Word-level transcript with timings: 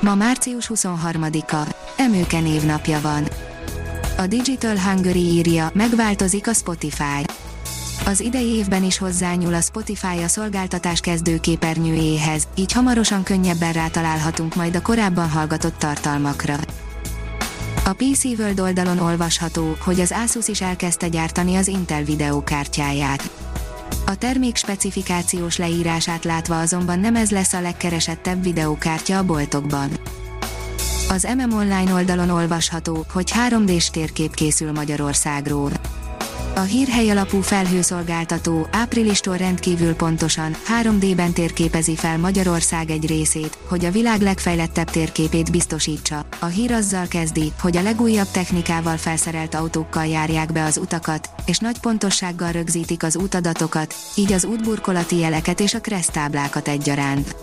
Ma 0.00 0.14
március 0.14 0.70
23-a, 0.74 1.74
Emőke 1.96 2.40
névnapja 2.40 3.00
van. 3.00 3.28
A 4.16 4.26
Digital 4.26 4.78
Hungary 4.78 5.20
írja, 5.20 5.70
megváltozik 5.74 6.48
a 6.48 6.52
Spotify. 6.52 7.24
Az 8.06 8.20
idei 8.20 8.46
évben 8.46 8.84
is 8.84 8.98
hozzányúl 8.98 9.54
a 9.54 9.60
Spotify 9.60 10.22
a 10.24 10.28
szolgáltatás 10.28 11.00
kezdőképernyőjéhez, 11.00 12.48
így 12.54 12.72
hamarosan 12.72 13.22
könnyebben 13.22 13.72
rátalálhatunk 13.72 14.54
majd 14.54 14.76
a 14.76 14.82
korábban 14.82 15.28
hallgatott 15.28 15.78
tartalmakra. 15.78 16.56
A 17.84 17.92
PC 17.92 18.24
World 18.24 18.60
oldalon 18.60 18.98
olvasható, 18.98 19.76
hogy 19.80 20.00
az 20.00 20.14
Asus 20.24 20.48
is 20.48 20.60
elkezdte 20.60 21.08
gyártani 21.08 21.56
az 21.56 21.68
Intel 21.68 22.02
videókártyáját. 22.02 23.30
A 24.08 24.16
termék 24.16 24.56
specifikációs 24.56 25.56
leírását 25.56 26.24
látva 26.24 26.60
azonban 26.60 26.98
nem 26.98 27.16
ez 27.16 27.30
lesz 27.30 27.52
a 27.52 27.60
legkeresettebb 27.60 28.42
videókártya 28.42 29.18
a 29.18 29.24
boltokban. 29.24 29.90
Az 31.08 31.28
MM 31.36 31.52
Online 31.52 31.92
oldalon 31.92 32.30
olvasható, 32.30 33.04
hogy 33.12 33.32
3D-s 33.48 33.90
térkép 33.90 34.34
készül 34.34 34.72
Magyarországról. 34.72 35.70
A 36.58 36.62
hírhely 36.62 37.10
alapú 37.10 37.40
felhőszolgáltató 37.40 38.66
áprilistól 38.70 39.36
rendkívül 39.36 39.94
pontosan 39.94 40.56
3D-ben 40.82 41.32
térképezi 41.32 41.96
fel 41.96 42.18
Magyarország 42.18 42.90
egy 42.90 43.06
részét, 43.06 43.58
hogy 43.68 43.84
a 43.84 43.90
világ 43.90 44.20
legfejlettebb 44.20 44.90
térképét 44.90 45.50
biztosítsa. 45.50 46.26
A 46.38 46.46
hír 46.46 46.72
azzal 46.72 47.06
kezdi, 47.06 47.52
hogy 47.60 47.76
a 47.76 47.82
legújabb 47.82 48.30
technikával 48.30 48.96
felszerelt 48.96 49.54
autókkal 49.54 50.06
járják 50.06 50.52
be 50.52 50.64
az 50.64 50.76
utakat, 50.76 51.30
és 51.46 51.58
nagy 51.58 51.78
pontossággal 51.78 52.52
rögzítik 52.52 53.02
az 53.02 53.16
útadatokat, 53.16 53.94
így 54.14 54.32
az 54.32 54.44
útburkolati 54.44 55.16
jeleket 55.16 55.60
és 55.60 55.74
a 55.74 55.80
kresztáblákat 55.80 56.68
egyaránt. 56.68 57.36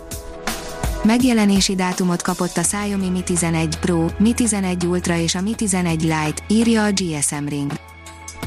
Megjelenési 1.02 1.74
dátumot 1.74 2.22
kapott 2.22 2.56
a 2.56 2.60
Xiaomi 2.60 3.08
Mi 3.08 3.22
11 3.22 3.78
Pro, 3.78 4.06
Mi 4.18 4.32
11 4.32 4.86
Ultra 4.86 5.16
és 5.16 5.34
a 5.34 5.40
Mi 5.40 5.54
11 5.54 6.02
Lite, 6.02 6.42
írja 6.48 6.84
a 6.84 6.90
GSM 6.90 7.46
Ring. 7.46 7.85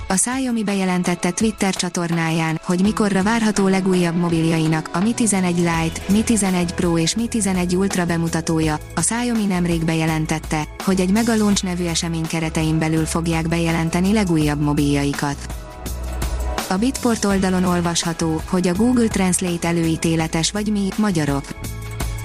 A 0.07 0.13
Xiaomi 0.13 0.63
bejelentette 0.63 1.31
Twitter 1.31 1.75
csatornáján, 1.75 2.59
hogy 2.63 2.81
mikorra 2.81 3.23
várható 3.23 3.67
legújabb 3.67 4.15
mobiljainak 4.15 4.89
a 4.93 4.99
Mi 4.99 5.13
11 5.13 5.57
Lite, 5.57 6.01
Mi 6.09 6.23
11 6.23 6.73
Pro 6.73 6.97
és 6.97 7.15
Mi 7.15 7.27
11 7.27 7.75
Ultra 7.75 8.05
bemutatója. 8.05 8.79
A 8.95 8.99
Xiaomi 8.99 9.45
nemrég 9.45 9.85
bejelentette, 9.85 10.63
hogy 10.83 10.99
egy 10.99 11.11
Mega 11.11 11.35
Launch 11.35 11.63
nevű 11.63 11.85
esemény 11.85 12.27
keretein 12.27 12.79
belül 12.79 13.05
fogják 13.05 13.47
bejelenteni 13.47 14.13
legújabb 14.13 14.61
mobiljaikat. 14.61 15.37
A 16.69 16.77
Bitport 16.77 17.25
oldalon 17.25 17.63
olvasható, 17.63 18.41
hogy 18.45 18.67
a 18.67 18.73
Google 18.73 19.07
Translate 19.07 19.67
előítéletes 19.67 20.51
vagy 20.51 20.71
mi, 20.71 20.87
magyarok 20.95 21.43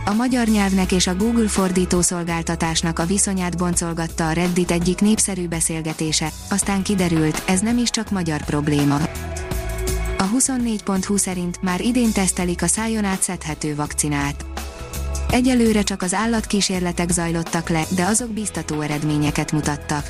a 0.05 0.13
magyar 0.13 0.47
nyelvnek 0.47 0.93
és 0.93 1.07
a 1.07 1.15
Google 1.15 1.49
fordító 1.49 2.01
szolgáltatásnak 2.01 2.99
a 2.99 3.07
viszonyát 3.07 3.57
boncolgatta 3.57 4.29
a 4.29 4.33
Reddit 4.33 4.71
egyik 4.71 5.01
népszerű 5.01 5.49
beszélgetése, 5.49 6.33
aztán 6.51 6.83
kiderült, 6.83 7.43
ez 7.47 7.61
nem 7.61 7.79
is 7.79 7.91
csak 7.91 8.11
magyar 8.11 8.45
probléma. 8.45 8.95
A 10.19 10.31
24.20 10.39 11.17
szerint 11.17 11.63
már 11.63 11.81
idén 11.81 12.13
tesztelik 12.13 12.63
a 12.63 12.67
szájon 12.67 13.05
átszedhető 13.05 13.75
vakcinát. 13.75 14.45
Egyelőre 15.31 15.83
csak 15.83 16.03
az 16.03 16.15
állatkísérletek 16.15 17.11
zajlottak 17.11 17.69
le, 17.69 17.85
de 17.95 18.05
azok 18.05 18.29
biztató 18.29 18.81
eredményeket 18.81 19.53
mutattak. 19.53 20.07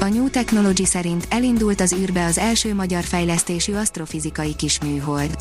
A 0.00 0.04
New 0.04 0.30
Technology 0.30 0.84
szerint 0.84 1.26
elindult 1.28 1.80
az 1.80 1.92
űrbe 1.92 2.24
az 2.24 2.38
első 2.38 2.74
magyar 2.74 3.02
fejlesztésű 3.02 3.74
asztrofizikai 3.74 4.54
kisműhold. 4.54 5.36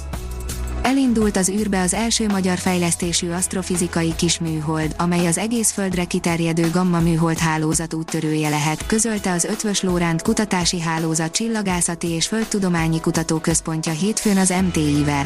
Elindult 0.82 1.38
az 1.38 1.50
űrbe 1.50 1.82
az 1.82 1.94
első 1.94 2.28
magyar 2.28 2.58
fejlesztésű 2.58 3.30
asztrofizikai 3.30 4.14
kisműhold, 4.16 4.96
amely 4.98 5.28
az 5.28 5.38
egész 5.38 5.72
Földre 5.72 6.06
kiterjedő 6.06 6.70
gamma 6.70 7.00
műhold 7.00 7.38
hálózat 7.38 7.94
úttörője 7.94 8.50
lehet, 8.50 8.86
közölte 8.86 9.32
az 9.32 9.44
Ötvös 9.44 9.82
Lóránt 9.82 10.22
Kutatási 10.22 10.82
Hálózat 10.82 11.32
Csillagászati 11.32 12.08
és 12.08 12.28
Földtudományi 12.28 13.00
Kutatóközpontja 13.00 13.92
hétfőn 13.92 14.38
az 14.38 14.54
MTI-vel. 14.68 15.26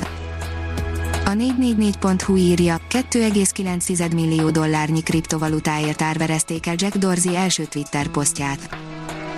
A 1.26 1.30
444.hu 1.30 2.36
írja, 2.36 2.80
2,9 2.90 4.14
millió 4.14 4.50
dollárnyi 4.50 5.04
kriptovalutáért 5.04 6.02
árverezték 6.02 6.68
el 6.68 6.76
Jack 6.78 6.98
Dorsey 6.98 7.36
első 7.36 7.64
Twitter 7.64 8.08
posztját. 8.08 8.70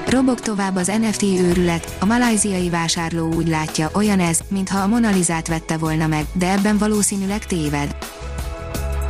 Robog 0.09 0.39
tovább 0.39 0.75
az 0.75 0.87
NFT 0.87 1.21
őrület, 1.21 1.97
a 1.99 2.05
malajziai 2.05 2.69
vásárló 2.69 3.33
úgy 3.33 3.47
látja, 3.47 3.89
olyan 3.93 4.19
ez, 4.19 4.39
mintha 4.47 4.79
a 4.79 4.87
Monalizát 4.87 5.47
vette 5.47 5.77
volna 5.77 6.07
meg, 6.07 6.25
de 6.33 6.51
ebben 6.51 6.77
valószínűleg 6.77 7.45
téved. 7.45 7.97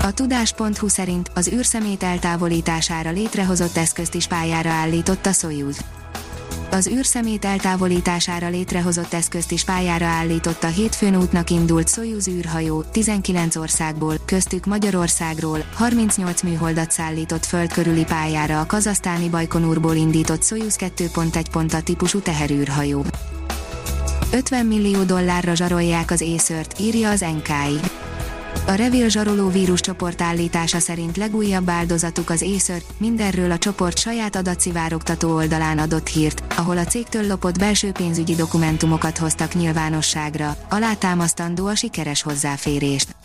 A 0.02 0.12
tudás.hu 0.12 0.88
szerint 0.88 1.32
az 1.34 1.52
űrszemét 1.52 2.04
eltávolítására 2.04 3.12
létrehozott 3.12 3.78
eszközt 3.78 4.14
is 4.14 4.28
pályára 4.28 4.70
állított 4.70 5.26
a 5.26 5.32
Soyuz. 5.32 5.78
Az 6.72 6.88
űrszemét 6.88 7.46
eltávolítására 7.46 8.50
létrehozott 8.50 9.14
eszközt 9.14 9.52
is 9.52 9.64
pályára 9.64 10.06
állított 10.06 10.64
a 10.64 10.68
hétfőn 10.68 11.16
útnak 11.18 11.50
indult 11.50 11.90
Soyuz 11.90 12.28
űrhajó, 12.28 12.84
19 12.92 13.56
országból, 13.56 14.16
köztük 14.26 14.66
Magyarországról, 14.66 15.66
38 15.74 16.42
műholdat 16.42 16.92
szállított 16.92 17.46
föld 17.46 17.74
körüli 17.74 18.04
pályára 18.04 18.60
a 18.60 18.66
kazasztáni 18.66 19.30
Bajkonurból 19.30 19.96
indított 19.96 20.44
Soyuz 20.44 20.76
2.1 20.80 21.74
a 21.74 21.84
típusú 21.84 22.20
teherűrhajó. 22.20 23.06
50 24.32 24.66
millió 24.66 25.04
dollárra 25.04 25.56
zsarolják 25.56 26.12
az 26.12 26.22
észört, 26.22 26.80
írja 26.80 27.10
az 27.10 27.20
NKI. 27.20 27.80
A 28.68 28.72
Revil 28.72 29.10
zsaroló 29.10 29.50
vírus 29.50 29.82
csoport 29.82 30.22
állítása 30.22 30.80
szerint 30.80 31.18
legújabb 31.18 31.70
áldozatuk 31.70 32.30
az 32.30 32.44
Acer, 32.56 32.82
mindenről 32.98 33.52
a 33.52 33.58
csoport 33.58 34.00
saját 34.00 34.36
adatszivárogtató 34.36 35.34
oldalán 35.34 35.80
adott 35.80 36.08
hírt, 36.08 36.44
ahol 36.56 36.78
a 36.78 36.84
cégtől 36.84 37.28
lopott 37.28 37.60
belső 37.60 37.92
pénzügyi 37.92 38.36
dokumentumokat 38.36 39.18
hoztak 39.18 39.54
nyilvánosságra, 39.54 40.56
alátámasztandó 40.70 41.66
a 41.66 41.76
sikeres 41.76 42.22
hozzáférést. 42.22 43.16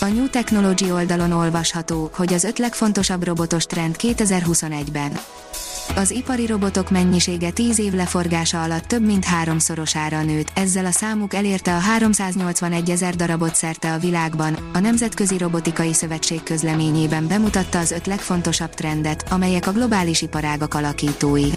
A 0.00 0.06
New 0.06 0.28
Technology 0.28 0.90
oldalon 0.90 1.32
olvasható, 1.32 2.10
hogy 2.14 2.32
az 2.32 2.44
öt 2.44 2.58
legfontosabb 2.58 3.24
robotos 3.26 3.66
trend 3.66 3.96
2021-ben. 3.98 5.12
Az 5.96 6.10
ipari 6.10 6.46
robotok 6.46 6.90
mennyisége 6.90 7.50
10 7.50 7.78
év 7.78 7.92
leforgása 7.92 8.62
alatt 8.62 8.84
több 8.84 9.04
mint 9.04 9.24
háromszorosára 9.24 10.22
nőtt, 10.22 10.50
ezzel 10.54 10.86
a 10.86 10.90
számuk 10.90 11.34
elérte 11.34 11.74
a 11.74 11.78
381 11.78 12.90
ezer 12.90 13.14
darabot 13.14 13.54
szerte 13.54 13.92
a 13.92 13.98
világban. 13.98 14.70
A 14.72 14.78
Nemzetközi 14.78 15.38
Robotikai 15.38 15.92
Szövetség 15.92 16.42
közleményében 16.42 17.26
bemutatta 17.26 17.78
az 17.78 17.90
öt 17.90 18.06
legfontosabb 18.06 18.74
trendet, 18.74 19.24
amelyek 19.30 19.66
a 19.66 19.72
globális 19.72 20.22
iparágak 20.22 20.74
alakítói. 20.74 21.50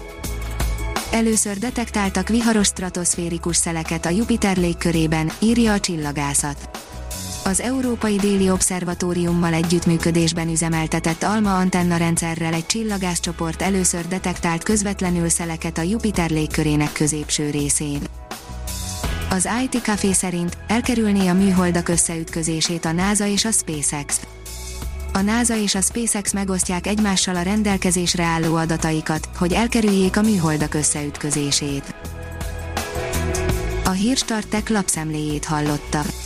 Először 1.12 1.58
detektáltak 1.58 2.28
viharos 2.28 2.66
stratoszférikus 2.66 3.56
szeleket 3.56 4.06
a 4.06 4.10
Jupiter 4.10 4.56
légkörében, 4.56 5.30
írja 5.38 5.72
a 5.72 5.80
csillagászat 5.80 6.70
az 7.46 7.60
Európai 7.60 8.16
Déli 8.16 8.50
Obszervatóriummal 8.50 9.52
együttműködésben 9.52 10.48
üzemeltetett 10.48 11.22
ALMA 11.22 11.56
antenna 11.56 11.96
rendszerrel 11.96 12.52
egy 12.52 12.66
csillagászcsoport 12.66 13.62
először 13.62 14.08
detektált 14.08 14.62
közvetlenül 14.62 15.28
szeleket 15.28 15.78
a 15.78 15.82
Jupiter 15.82 16.30
légkörének 16.30 16.92
középső 16.92 17.50
részén. 17.50 18.00
Az 19.30 19.48
IT 19.64 19.82
Café 19.82 20.12
szerint 20.12 20.56
elkerülné 20.66 21.28
a 21.28 21.34
műholdak 21.34 21.88
összeütközését 21.88 22.84
a 22.84 22.92
NASA 22.92 23.26
és 23.26 23.44
a 23.44 23.50
SpaceX. 23.50 24.20
A 25.12 25.20
NASA 25.20 25.56
és 25.56 25.74
a 25.74 25.80
SpaceX 25.80 26.32
megosztják 26.32 26.86
egymással 26.86 27.36
a 27.36 27.42
rendelkezésre 27.42 28.24
álló 28.24 28.54
adataikat, 28.54 29.28
hogy 29.36 29.52
elkerüljék 29.52 30.16
a 30.16 30.22
műholdak 30.22 30.74
összeütközését. 30.74 31.94
A 33.84 33.90
Hírstartek 33.90 34.68
lapszemléjét 34.68 35.44
hallotta. 35.44 36.25